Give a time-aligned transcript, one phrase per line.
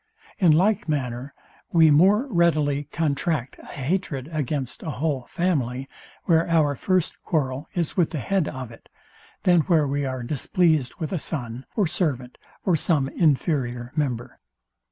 [0.39, 1.31] In like manner
[1.71, 5.87] we more readily contract a hatred against a whole family,
[6.23, 8.89] where our first quarrel is with the head of it,
[9.43, 14.39] than where we are displeased with a son, or servant, or some inferior member.